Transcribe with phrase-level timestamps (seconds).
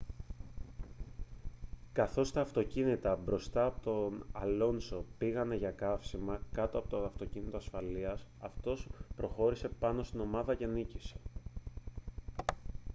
[1.91, 8.27] καθώς τα αυτοκίνητα μπροστά από τον αλόνσο πήγαν για καύσιμα κάτω από το αυτοκίνητο ασφαλείας
[8.39, 11.15] αυτός προχώρησε πάνω από την ομάδα και νίκησε